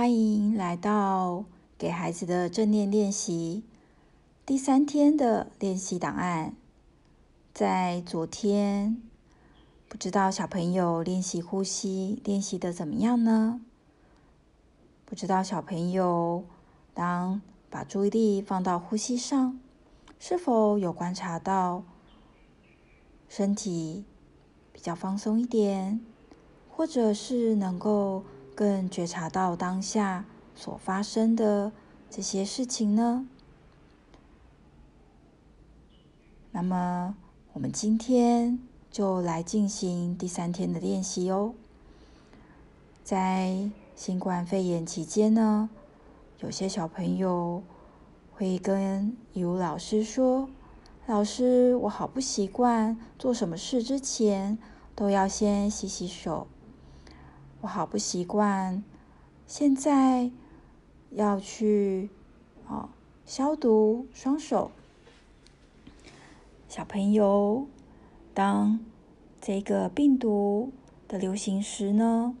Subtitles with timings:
[0.00, 1.44] 欢迎来到
[1.76, 3.64] 给孩子的正念练习
[4.46, 6.56] 第三天的练习档案。
[7.52, 8.96] 在昨天，
[9.90, 13.60] 不知道小朋友练习呼吸练习的怎么样呢？
[15.04, 16.44] 不知道小朋友
[16.94, 19.60] 当把注意力放到呼吸上，
[20.18, 21.84] 是否有观察到
[23.28, 24.06] 身体
[24.72, 26.00] 比较放松一点，
[26.70, 31.72] 或者是能够更觉察到当下所发生的
[32.10, 33.26] 这些事情呢？
[36.52, 37.14] 那么，
[37.52, 38.58] 我们今天
[38.90, 41.54] 就来进行第三天的练习哦。
[43.04, 45.70] 在新冠肺炎期间呢，
[46.40, 47.62] 有些小朋友
[48.32, 50.48] 会跟以如老师说
[51.06, 54.58] ：“老师，我好不习惯做什么事之前
[54.94, 56.46] 都要先洗洗手，
[57.60, 58.82] 我好不习惯
[59.46, 60.30] 现在
[61.10, 62.10] 要去
[62.66, 62.88] 哦
[63.24, 64.70] 消毒双手。”
[66.68, 67.66] 小朋友，
[68.32, 68.78] 当
[69.40, 70.72] 这个病毒
[71.08, 72.36] 的流行时呢，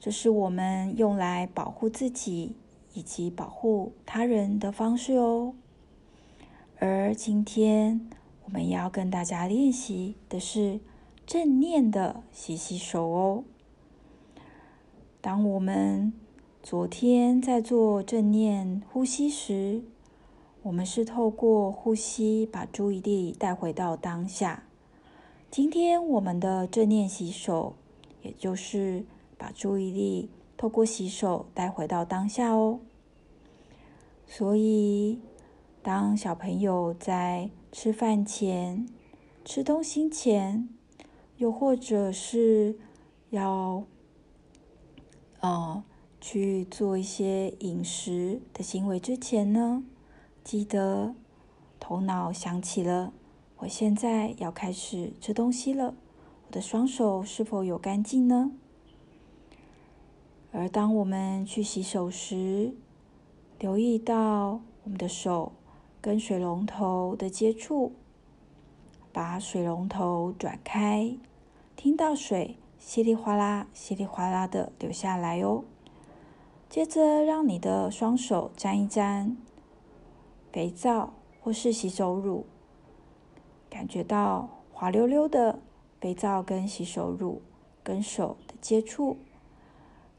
[0.00, 2.56] 这是我们用来保护自己
[2.94, 5.54] 以及保护他人的方式哦。
[6.78, 8.08] 而今天
[8.44, 10.80] 我们要跟大家练习的是
[11.26, 13.44] 正念的洗洗手哦。
[15.24, 16.12] 当我们
[16.62, 19.82] 昨天在做正念呼吸时，
[20.60, 24.64] 我们是透过呼吸把注意力带回到当下。
[25.50, 27.74] 今天我们的正念洗手，
[28.20, 29.06] 也就是
[29.38, 32.80] 把注意力透过洗手带回到当下哦。
[34.26, 35.20] 所以，
[35.82, 38.86] 当小朋友在吃饭前、
[39.42, 40.68] 吃东西前，
[41.38, 42.76] 又或者是
[43.30, 43.84] 要
[45.44, 45.84] 呃
[46.22, 49.84] 去做一些饮食的行为之前呢，
[50.42, 51.14] 记得，
[51.78, 53.12] 头脑想起了，
[53.58, 55.94] 我现在要开始吃东西了。
[56.46, 58.52] 我的双手是否有干净呢？
[60.50, 62.74] 而当我们去洗手时，
[63.58, 65.52] 留意到我们的手
[66.00, 67.92] 跟水龙头的接触，
[69.12, 71.14] 把水龙头转开，
[71.76, 72.56] 听到水
[72.86, 75.64] 稀里哗啦、稀里哗啦的流下来哦。
[76.68, 79.38] 接着，让你的双手沾一沾。
[80.52, 82.44] 肥皂或是洗手乳，
[83.70, 85.60] 感觉到滑溜溜的
[85.98, 87.40] 肥皂跟洗手乳
[87.82, 89.16] 跟手的接触，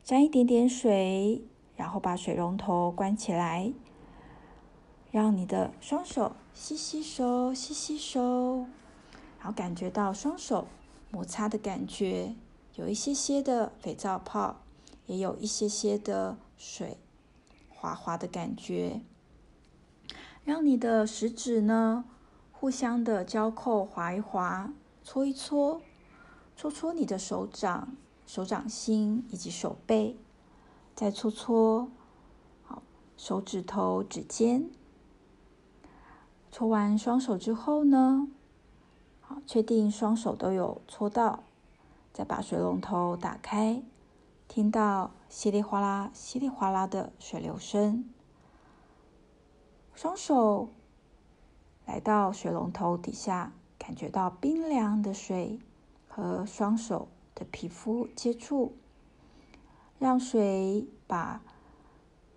[0.03, 1.43] 沾一点点水，
[1.75, 3.71] 然后把水龙头关起来，
[5.11, 8.65] 让你的双手洗洗手，洗洗手，
[9.37, 10.65] 然后感觉到双手
[11.11, 12.33] 摩擦的感觉，
[12.75, 14.57] 有一些些的肥皂泡，
[15.05, 16.97] 也有一些些的水
[17.69, 19.01] 滑滑的感觉。
[20.43, 22.03] 让你的食指呢，
[22.51, 25.81] 互相的交扣，滑一滑，搓一搓，
[26.57, 27.95] 搓搓你的手掌、
[28.27, 30.17] 手掌心以及手背，
[30.93, 31.89] 再搓搓，
[32.63, 32.83] 好，
[33.15, 34.69] 手指头、指尖。
[36.51, 38.27] 搓完双手之后呢，
[39.21, 41.44] 好，确定双手都有搓到，
[42.15, 43.83] 再把水龙头打开，
[44.47, 48.09] 听到稀里哗啦、稀里哗啦的水流声。
[49.93, 50.69] 双手
[51.85, 55.59] 来到水龙头底下，感觉到冰凉的水
[56.07, 58.77] 和双手的皮肤接触，
[59.99, 61.41] 让水把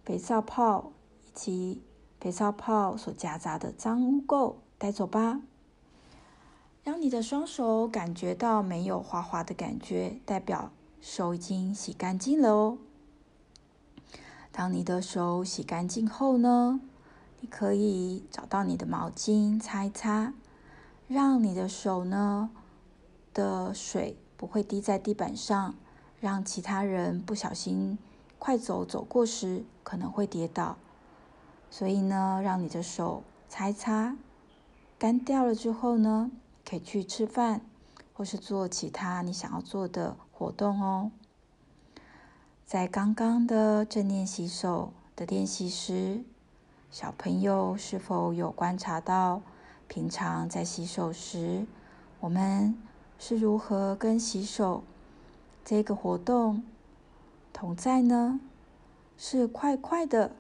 [0.05, 0.91] 肥皂泡
[1.25, 1.85] 以及
[2.21, 5.41] 肥皂泡所夹杂的脏污垢带走吧。
[7.09, 10.71] 你的双手感觉到没有滑滑的感觉，代表
[11.01, 12.77] 手已经洗干净了哦。
[14.53, 16.79] 当你的手洗干净后呢，
[17.41, 20.35] 你可以找到你的毛巾擦一擦，
[21.07, 22.51] 让你的手呢
[23.33, 25.77] 的水不会滴在地板上，
[26.21, 27.97] 让其他人不小心
[28.39, 30.77] 快走走过时可能会跌倒。
[31.71, 34.15] 所以呢，让你的手擦一擦，
[34.99, 36.31] 干掉了之后呢，
[36.69, 37.63] 可以去吃饭
[38.13, 41.11] 或是做其他你想要做的活动哦。
[42.67, 46.23] 在刚刚的正念洗手的练习时，
[46.91, 49.41] 小朋友是否有观察到，
[49.87, 51.67] 平常在洗手时，
[52.21, 52.77] 我们
[53.19, 54.85] 是如何跟洗手
[55.65, 56.63] 这个活动
[57.51, 58.39] 同在呢？
[59.17, 60.37] 是快快的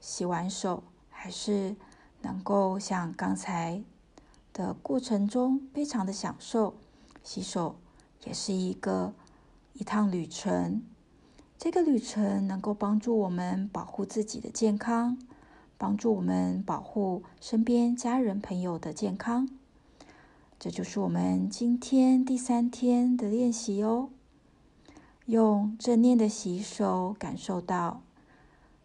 [0.00, 1.74] 洗完手，还是
[2.22, 3.82] 能够像刚才
[4.56, 6.76] 的过程中非常的享受？
[7.22, 7.76] 洗手
[8.24, 9.12] 也是一个
[9.74, 10.82] 一趟旅程，
[11.58, 15.18] 这个旅程能够帮助我们保护自己的健康，
[15.76, 19.46] 帮助我们保护身边家人朋友的健康。
[20.58, 24.08] 这就是我们今天第三天的练习哦。
[25.26, 28.00] 用正念的洗手，感受到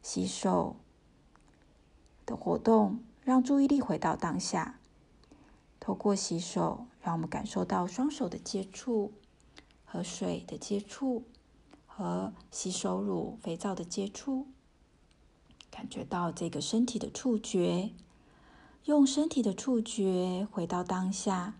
[0.03, 0.75] 洗手
[2.25, 4.80] 的活动，让注意力回到当下。
[5.81, 9.11] 透过洗手，让我们感受到双手的接触，
[9.83, 11.23] 和水的接触，
[11.87, 14.45] 和洗手乳、肥皂的接触，
[15.71, 17.89] 感觉到这个身体的触觉，
[18.85, 21.55] 用身体的触觉回到当下，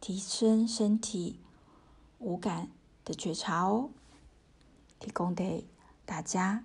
[0.00, 1.40] 提升身体
[2.18, 2.70] 五感
[3.06, 3.88] 的觉察哦。
[5.00, 5.66] 提供给
[6.04, 6.62] 大家。